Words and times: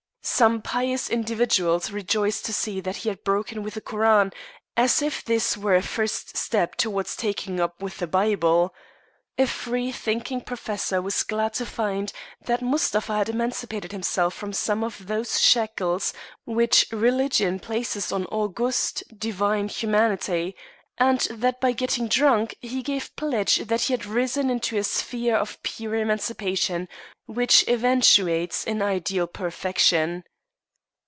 Some 0.23 0.61
pious 0.61 1.09
individuals 1.09 1.89
rejoiced 1.89 2.45
to 2.45 2.53
see 2.53 2.79
that 2.81 2.97
he 2.97 3.09
had 3.09 3.23
broken 3.23 3.63
with 3.63 3.73
the 3.73 3.81
Koran, 3.81 4.31
as 4.77 5.01
if 5.01 5.25
this 5.25 5.57
were 5.57 5.73
a 5.73 5.81
first 5.81 6.37
step 6.37 6.75
towards 6.75 7.15
taking 7.15 7.59
up 7.59 7.81
with 7.81 7.97
the 7.97 8.05
Bible. 8.05 8.71
A 9.39 9.47
free 9.47 9.91
thinking 9.91 10.39
professor 10.41 11.01
was 11.01 11.23
glad 11.23 11.55
to 11.55 11.65
find 11.65 12.13
that 12.45 12.61
Mustapha 12.61 13.15
had 13.17 13.29
emancipated 13.29 13.91
himself 13.91 14.35
from 14.35 14.53
some 14.53 14.83
of 14.83 15.07
those 15.07 15.41
shackles 15.41 16.13
which 16.45 16.85
religion 16.91 17.57
places 17.59 18.11
on 18.11 18.25
august, 18.27 19.01
divine 19.17 19.69
humanity, 19.69 20.55
and 20.97 21.21
that 21.31 21.59
by 21.59 21.71
getting 21.71 22.07
drunk 22.07 22.53
he 22.61 22.83
gave 22.83 23.15
pledge 23.15 23.57
that 23.65 23.83
he 23.83 23.93
had 23.93 24.05
risen 24.05 24.51
into 24.51 24.77
a 24.77 24.83
sphere 24.83 25.35
of 25.35 25.61
pure 25.63 25.95
emancipation, 25.95 26.87
which 27.25 27.67
eventuates 27.67 28.63
in 28.65 28.83
ideal 28.83 29.25
perfection. 29.25 30.23